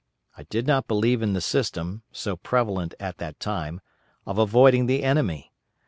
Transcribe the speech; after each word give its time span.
I 0.35 0.41
did 0.45 0.65
not 0.65 0.87
believe 0.87 1.21
in 1.21 1.33
the 1.33 1.41
system, 1.41 2.01
so 2.11 2.35
prevalent 2.35 2.95
at 2.99 3.19
that 3.19 3.39
time, 3.39 3.81
of 4.25 4.39
avoiding 4.39 4.87
the 4.87 5.03
enemy. 5.03 5.53